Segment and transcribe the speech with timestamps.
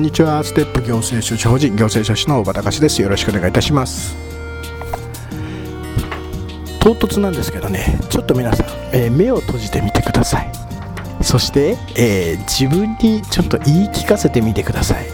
[0.00, 0.42] んにちは。
[0.42, 3.02] ステップ行政書士法人行政書士の大場隆です。
[3.02, 4.16] よろしくお願いいたします。
[6.80, 8.00] 唐突なんですけどね。
[8.08, 10.50] ちょっと皆さん、えー目を閉じてみてください。
[11.20, 15.06] そして、えー自分にちょっと言い聞かせてみてください。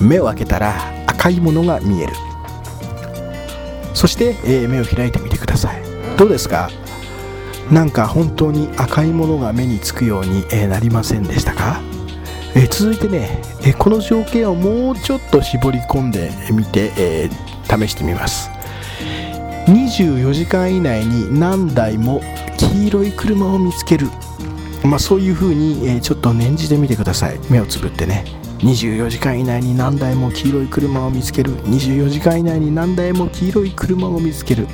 [0.00, 0.74] 目を開けたら
[1.06, 2.12] 赤いものが見える。
[3.94, 5.82] そして、えー目を開いてみてください。
[6.18, 6.70] どうですか？
[7.70, 11.80] なんか本当に赤いものが目につくように、えなりませんでしたか？
[12.56, 18.50] え続いてね、えこの条件をもうちょっと絞り込んでみて、えー試してみます。
[19.66, 22.20] 24時間以内に何台も
[22.58, 24.08] 黄色い車を見つける、
[24.84, 27.38] まあ、そういう風に、えーちょっと念じてみてください。
[27.48, 28.24] 目をつぶってね。
[28.58, 31.56] 24時間以内に何台も黄色い車を見つける。
[31.64, 34.66] 24時間以内に何台も黄色い車を見つける。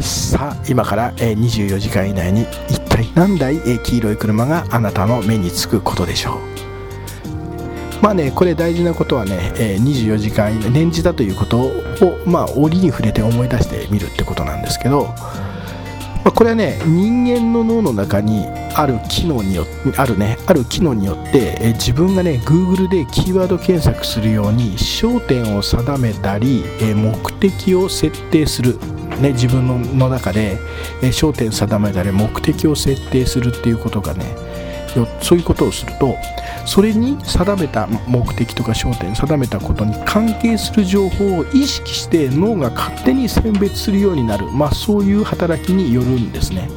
[0.00, 6.49] さあ今から、えー24時間以内に一体何台、えー黄色い車があなたの目につくことでしょう。
[8.02, 11.72] まあねこれ大事なことはね、えー24時間以内念じたということを
[12.26, 15.16] まあ折に触れて思い出してみるってことなんですけど、ま
[16.26, 28.78] あ、これはね人間の脳の中にある機能によってあるねある機能によって、えー自分がね Google でキーワード検索するように焦点を定めたり、えー目的を設定する。
[29.20, 30.56] ね、自分のの中で、
[31.02, 34.24] えー焦点定めたり目的を設定するっていうことがね
[35.20, 36.16] そういうことをすると
[36.66, 46.68] それに定めた目的とか焦点定めたことに関係する情報を意識して脳が勝手に選別するようになる、まあ、そういう働きによるんですね。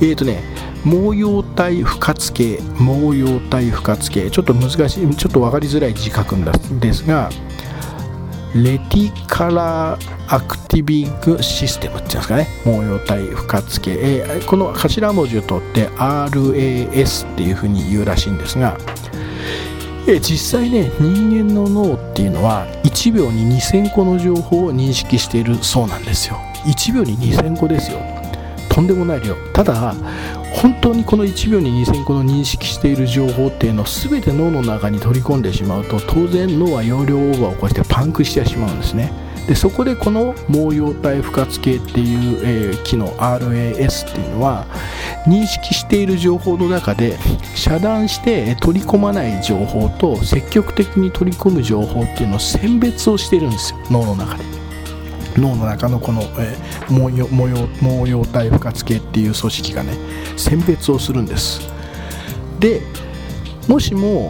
[0.00, 0.42] えーとね
[0.84, 6.44] 毛様体不活系毛様体不活系ちょっと難しいちょっと分かりづらい字書くん
[6.80, 7.28] ですが
[8.54, 12.48] レティカラーアクティビングシステムっていうんですかね。
[12.64, 18.76] 毛様体不活系、えーこの頭文字を取って RAS っていうふうに言うらしいんですが、
[20.08, 26.36] えー実際ね人間の脳っていうのは1秒に2000個の情報を認識しているそうなんですよ。
[26.64, 27.98] 1秒に2000個ですよ。
[28.68, 29.34] とんでもない量。
[29.52, 29.94] ただ
[30.54, 39.12] 本当にこの1秒に2000個の認識している情報っていうのを全て脳の中に取り込んでしまうと当然脳は容量オーバーを起こしてパンクしてしまうんですね。
[39.46, 44.66] でそこでこの毛様体不活系っていう、えー機能 RAS っていうのは
[45.26, 47.16] 認識している情報の中で
[47.54, 53.78] 遮断して取り込まない情報と積極的に取り込む情報っていうのを選別をしてるんですよ。
[53.90, 54.59] 脳の中で。
[55.40, 59.92] 脳の中のこの、えー毛様毛様毛様体不活系っていう組織がね
[60.36, 61.60] 選別をするんです。
[62.58, 62.82] で
[63.68, 64.28] もしも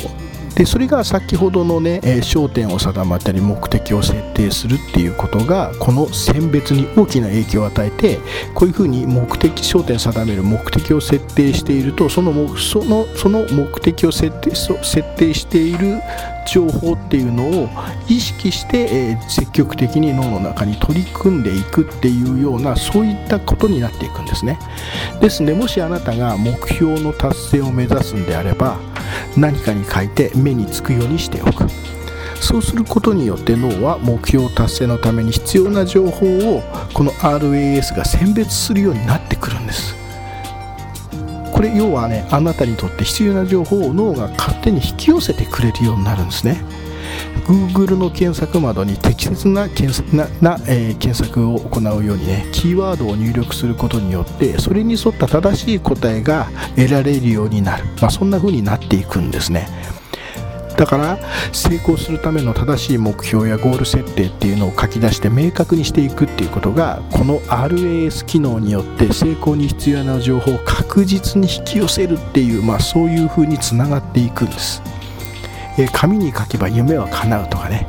[0.55, 8.19] でそれが先ほどのね、えー焦点を定まったり目的を設定するっていうことがこの選別に大きな影響を与えて
[8.55, 16.01] こういうふうに目的焦点定める目的を設定しているとその目そのその目的を設定設定している
[16.51, 17.69] 情報っていうのを
[18.09, 24.59] 意識して、えー積極的に脳の中に取り組んでいくっていうようなそういったことになっていくんですね。
[25.21, 28.79] ですのでもしあなたが目標の達成を目指すんであれば
[29.37, 31.67] 何かに書いて目につくようにしておく。
[32.41, 36.63] そうすることによって脳は目標達成のために必要な情報を
[36.95, 40.00] この RAS が選別するようになってくるんです。
[41.61, 46.65] これ要はねあなたにとって必要な情報を脳が勝手に引き寄せてくれるようになるんですね。
[47.45, 59.69] Google の検索窓に適切な検索なな、えー検索を行うようにねキーワードを入力することによってそれに沿った正しい答えが得られるようになる、まあ、そんな風になっていくんですね。
[60.81, 61.19] だから
[61.53, 74.83] 成功するための正しい目標やゴール設定っていうのを書き出して明確にしていくっていうことがこの RAS 機能によって成功に必要な情報を確実に引き寄せるっていう、まあ、そういう風につながっていくんです。
[75.79, 77.87] え紙に書けば夢は叶うとかね、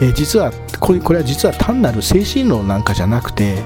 [0.00, 3.62] え実はこれこれは実は単なる精神論なんかじゃなくて、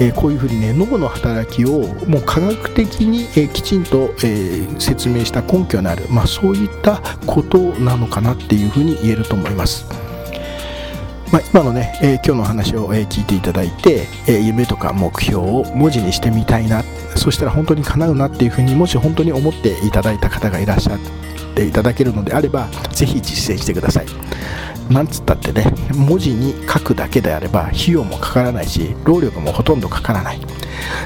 [0.00, 9.84] えこういうふうにね脳の働きをもう科学的に、えきちんと、え説明した根拠のある、まあ、そういったことなのかなっていうふうに言えると思います。
[11.32, 16.82] まあ、今のね、えー、今日の話を、えー、聞いていただいて、えー、夢とか目標を文字にしてみたいな
[17.14, 20.98] そしたら本当に叶うなっていうふうにもし本当に思っていただいた方がいらっしゃっ
[21.54, 24.06] ていただけるのであればぜひ実践してください
[24.90, 30.40] なんつったってね文字に書くだけであれば費用もかからないし労力もほとんどかからない。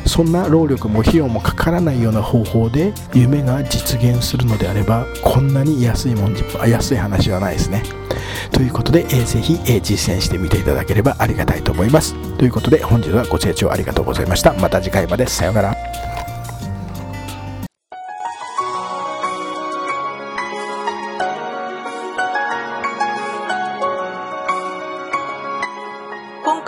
[0.06, 6.36] そんな労力も費用もかからないような方法で夢が実現するのであればこんなに安いもん
[6.66, 7.82] 安い話はないですね。
[8.52, 12.14] ということで、えー、ぜひ、え、実践してみていただければありがたいと思います。
[12.38, 14.52] ということで本日はご清聴ありがとうございました。
[14.54, 15.26] また次回まで。
[15.26, 16.23] さようなら。